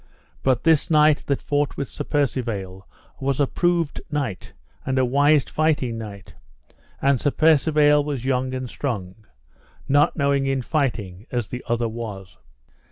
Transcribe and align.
But 0.41 0.63
this 0.63 0.89
knight 0.89 1.25
that 1.27 1.43
fought 1.43 1.77
with 1.77 1.87
Sir 1.87 2.03
Percivale 2.05 2.87
was 3.19 3.39
a 3.39 3.45
proved 3.45 4.01
knight 4.09 4.53
and 4.83 4.97
a 4.97 5.05
wise 5.05 5.43
fighting 5.43 5.99
knight, 5.99 6.33
and 7.03 7.21
Sir 7.21 7.29
Percivale 7.29 8.03
was 8.03 8.25
young 8.25 8.51
and 8.55 8.67
strong, 8.67 9.27
not 9.87 10.15
knowing 10.17 10.47
in 10.47 10.63
fighting 10.63 11.27
as 11.29 11.49
the 11.49 11.63
other 11.69 11.87
was. 11.87 12.39